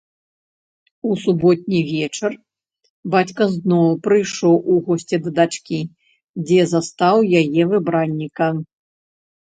У 1.09 1.17
суботні 1.23 1.81
вечар 1.89 2.31
бацька 3.15 3.43
зноў 3.55 3.85
прыйшоў 4.07 4.55
у 4.71 4.81
госці 4.87 5.15
да 5.27 5.37
дачкі, 5.41 5.79
дзе 6.45 6.61
застаў 6.73 7.15
яе 7.43 7.61
выбранніка. 7.75 8.53